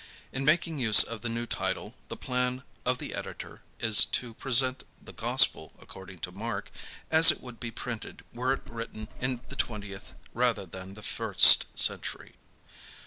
In 0.31 0.43
making 0.43 0.79
use 0.79 1.03
of 1.03 1.21
the 1.21 1.29
new 1.29 1.45
title, 1.45 1.93
the 2.07 2.17
plan 2.17 2.63
of 2.87 2.97
the 2.97 3.13
Editor 3.13 3.61
is 3.79 4.03
to 4.05 4.33
present 4.33 4.83
"The 4.99 5.13
Gospel: 5.13 5.73
According 5.79 6.17
to 6.21 6.31
Mark" 6.31 6.71
as 7.11 7.29
it 7.31 7.39
would 7.39 7.59
be 7.59 7.69
printed 7.69 8.23
were 8.33 8.51
it 8.53 8.63
written 8.67 9.09
in 9.19 9.41
the 9.49 9.55
twentieth 9.55 10.15
rather 10.33 10.65
than 10.65 10.95
the 10.95 11.03
first 11.03 11.67
century. 11.75 12.33